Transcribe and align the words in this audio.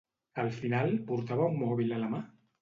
Al 0.43 0.47
final 0.61 0.95
portava 1.11 1.51
un 1.53 1.61
mòbil 1.61 1.95
a 1.99 2.01
la 2.07 2.11
mà? 2.17 2.25